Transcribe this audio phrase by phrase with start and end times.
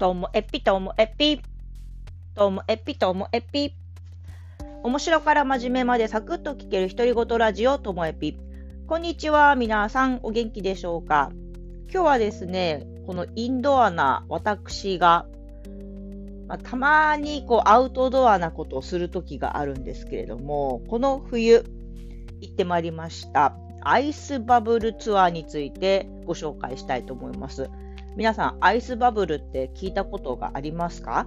[0.00, 1.42] ともえぴともえぴ。
[2.34, 3.74] ともえぴともえぴ。
[4.82, 8.38] 面白から真面目までサクッと聞ける独り言ラジオともえぴ。
[8.86, 11.30] こんにちは、皆さんお元気でしょうか？
[11.92, 15.26] 今日はですね、このインドアな私が、
[16.48, 21.66] まあ、たまにこうアウトドアなことをする時があるんですけれども、この冬
[22.40, 23.54] 行ってまいりました。
[23.82, 27.68] アイスバブルツアーについてご紹介したいと思います。
[28.16, 31.26] 皆さん、アイスバブルって聞いたことがありますか？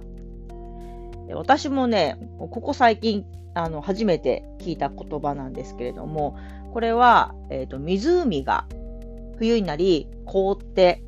[1.34, 6.36] 私もね、ここ最近、あの、初めて聞いた言葉なんですけれども、
[6.72, 8.66] これは、えっ、ー、と、湖が
[9.38, 11.02] 冬になり凍って、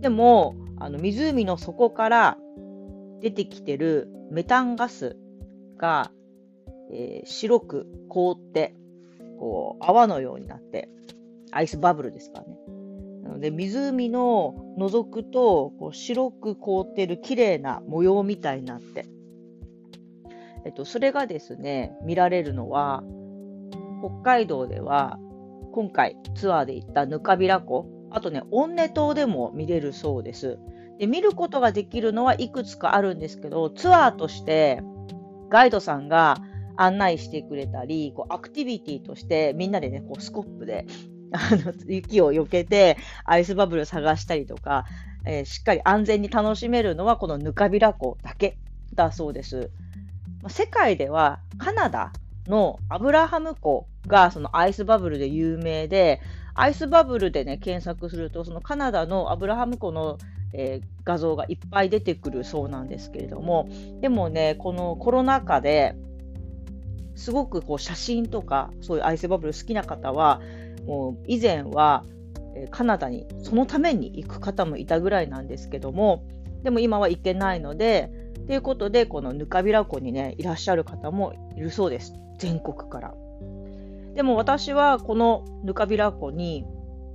[0.00, 2.38] でも、あの、湖の底から
[3.20, 5.16] 出てきてるメタンガス
[5.76, 6.10] が、
[6.92, 8.74] えー、白く凍って、
[9.38, 10.88] こう、泡のようになって、
[11.50, 12.56] アイスバブルですからね。
[13.40, 19.06] ので、湖の覗くと、こう白く凍ってる綺麗な模様みたいになって、
[20.66, 23.02] えっと、それがですね、見られるのは、
[24.00, 25.18] 北海道では、
[25.72, 30.58] 今回ツアーで行ったぬかびら湖、あとね、温根島でも見れるそうです。
[30.98, 34.82] で、見ることができるのはいくつかあるんですけど、ツアーとして
[35.48, 36.36] ガイドさんが
[36.76, 40.86] 案内してくれたり、こうアクティビティとしてみんなでね、こうスコップで
[41.32, 44.84] あの雪を避けてアイスバブル探したりとか、
[45.24, 48.56] えー、しっかり安全に楽しめるのはこのぬかびら湖だけ
[48.94, 49.70] だそうです。
[50.48, 52.12] 世界ではカナダ
[52.46, 56.20] のアブラハム湖がそのアイスバブルで有名で、
[56.54, 60.18] アイスバブルでね、検索すると、そのカナダのアブラハム湖の、
[60.52, 63.68] えー、画像がいっぱい出てくるそうなんですけれども、
[64.00, 65.94] でもね、このコロナ禍で
[67.14, 70.40] すごくこう写真とか、そういうアイスバブル好きな方は、
[71.26, 72.04] 以前は
[72.70, 76.24] カナダにそのために行く方もいたぐらいなんですけども、
[76.62, 78.10] でも今は行けないので、
[78.46, 82.14] ということで、このぬかびら湖にね、いらっしゃる方もいるそうです。
[82.38, 83.14] 全国から。
[84.14, 86.66] でも私はこのぬかびら湖に、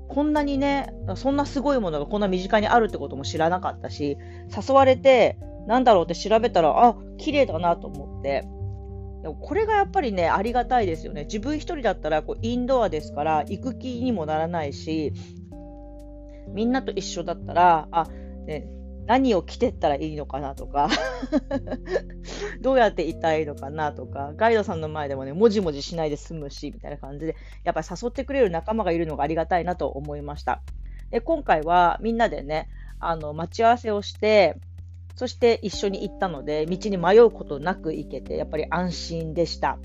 [0.08, 4.18] こんなにね、そんなすごいものがこんな身近にあるってことも知らなかったし、
[4.56, 5.38] 誘われて、
[5.68, 8.48] なんだろうって調べたら、あ、綺麗だなと思って、
[9.26, 11.24] でもこれがやっぱりね、ありがたいですよね。
[11.24, 15.14] 自分一人だったらこうインドアですから行く気にもならないし、
[16.54, 18.08] みんなと一緒だったら、あ、
[18.46, 18.68] ね、
[19.08, 20.90] 何を着てったらいいのかなとか
[22.62, 30.62] どうやっていたいいのかなとか、ガイドさんの前でもね、もじもじしないで済むし、みたいな感じで、やっぱり誘ってくれる仲間がいるのがありがたいなと思いました。
[31.10, 32.70] で今回はみんなでね、
[33.00, 34.60] あの待ち合わせをして、
[35.16, 39.78] そして一緒に行ったので、道に迷うことなく行けて、やっぱり安心でした。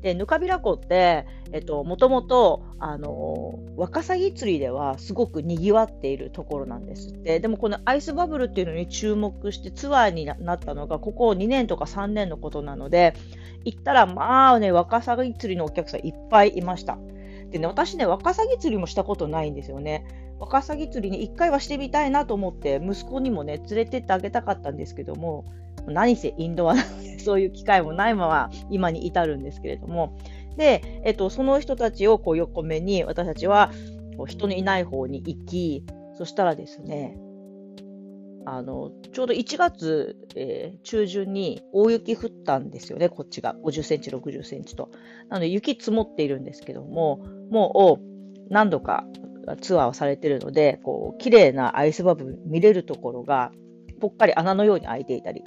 [0.00, 7.40] で、ぬかびら湖って、えっと、もともと、あの、ワカサギ釣りではすごく賑わっているところなんですって。
[7.40, 13.14] でもこのアイスバブルっていうのに注目してツアーになったのが、ここ2年とか3年のことなので、
[13.64, 16.96] 行ったら、まあね、ワカサギ釣りのお客さんいっぱいいました。
[17.50, 20.04] でね、私ね、ワカサギ釣りもしたことないんですよね。
[20.38, 25.44] ワカサギ釣りに1回はしてみたいなと思って、息子にもね、連れてってあげたかったんですけども、
[25.86, 30.16] 何せインドアなので、 そういう機会もないまま今に至るんですけれども、
[30.56, 33.70] で、えっと、その人たちをこう横目に、私たちは
[34.16, 35.84] こう人のいない方に行き、
[36.14, 37.16] そしたらですね、
[38.50, 43.54] あのちょうど1月、えー、中旬に大雪降ったんですよね、こっちが。
[43.64, 44.90] 50センチ、60センチと。
[45.28, 49.04] なので雪積もっているんですけども、もう何度か
[49.60, 53.52] ツアーをされているので、こう綺麗なアイスバブル見れるところが
[54.00, 55.44] ぽっかり穴のように開いていたり、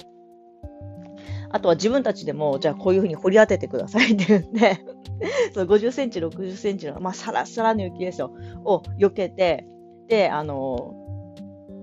[1.50, 4.78] あとは自分たちでも、じゃあこういうふうに掘り当ててくださいって言うんで
[5.52, 8.32] その50センチ、60センチの、まあ、サラサラの雪ですよ、
[8.64, 9.66] を避けて、
[10.08, 11.01] で、あの、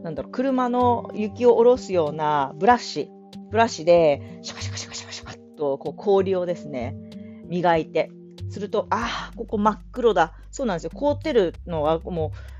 [0.03, 3.09] なんだろう、車の雪を下ろすようなブラシ、
[3.51, 6.95] ブラシで、シャカシャカシャカシャカシャカと、こう、氷をですね、
[7.47, 8.11] 磨いて、
[8.49, 10.33] すると、ああ、ここ真っ黒だ。
[10.51, 10.91] そうなんですよ。
[10.93, 12.58] 凍ってるのはもう、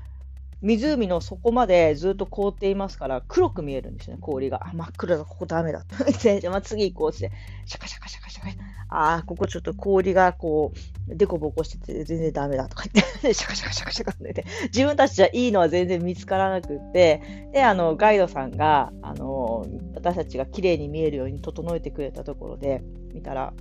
[0.62, 4.68] 湖の底までずっと凍っていますから、黒く見えるんですね、氷が。
[4.68, 5.84] あ、真っ黒だ、ここダメだ。
[6.18, 7.30] じゃあ次行こうって、
[7.64, 8.48] シャカシャカシャカシャカ。
[8.92, 10.72] ああ、ここちょっと氷がこ
[11.08, 17.22] う、デコボコしてて全然ダメだとか言って、 シャカシャカシャカシャカって自分たちじゃいいのは全然見つからなくって、
[17.52, 19.64] で、あの、ガイドさんが、あの、
[19.94, 22.82] 私たちが綺麗に見えるように整えてくれたところで
[23.14, 23.54] 見たら、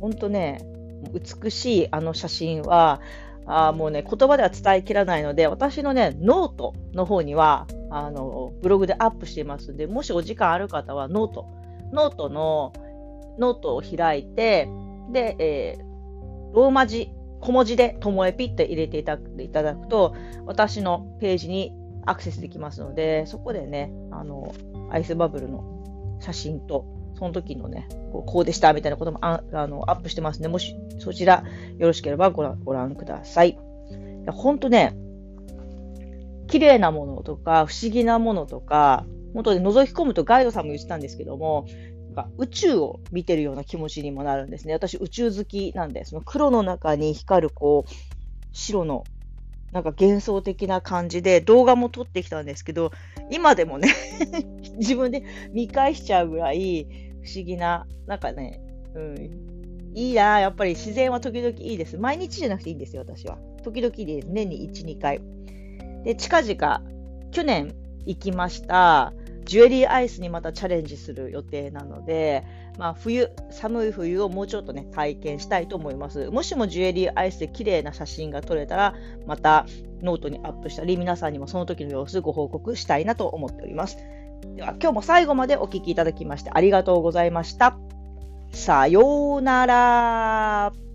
[0.00, 0.60] ほんとね、
[1.12, 3.00] 美しいあの写真は、
[3.46, 12.72] あもうね、言葉では伝えきらないので、私のね、ノートの方には、あの、ブログでアップしていますので、もしお時間ある方は note、note の、
[13.38, 14.68] ノートを開いて、
[15.12, 17.10] で、えー、ローマ字、
[17.40, 20.14] 小文字で、ともえぴって入れていただくと、
[20.46, 21.72] 私のページに
[22.06, 24.54] アクセスできますので、そこでね、あの、
[24.90, 26.84] アイスバブルの写真と、
[27.20, 31.44] その時のね、こうでしたみたいなこともああのアップしてますので、もしそちら
[31.76, 33.50] よろしければご覧ご覧ください。
[33.50, 34.96] いや、ほんとね、
[36.48, 41.66] 綺麗なものとか、不思議なものとか、本当に覗き込むとガイドさんも言ってたんですけども、
[42.38, 44.72] 宇宙を見てるような気持ちにもなるんですね。
[44.72, 47.90] 私、宇宙好きなんで、その黒の中に光る、こう、
[48.52, 49.04] 白の、
[49.72, 52.92] なんか幻想的な感じで動画も撮ってきたんですけど、
[53.30, 53.88] 今でもね
[54.76, 55.22] 自分で
[55.52, 58.60] 見返しちゃうぐらい不思議な、なんかね、
[58.94, 59.50] うん、
[59.94, 61.98] いいな、やっぱり自然は時々いいです。
[61.98, 63.38] 毎日じゃなくていいんですよ、私は。
[63.62, 64.28] 時々です。
[64.28, 65.20] 年に1、2回。
[66.04, 66.82] で、近々、
[67.30, 67.74] 去年
[68.06, 69.12] 行きました、
[69.44, 72.44] ジュエリーアイスにまたチャレンジする予定なので、
[72.78, 76.30] まあ、冬、寒い冬をもうちょっとね、体験したいと思います。
[76.30, 78.94] もしもジュエリーアイスで綺麗な写真が撮れたら、
[79.26, 79.66] また
[80.02, 83.98] ノートにアップしたり、皆さんにもその時の様子ご報告したいなと思っております。
[84.56, 87.78] では、今日も最後までお聴きいただきましてありがとうございました。
[88.52, 90.89] さようなら。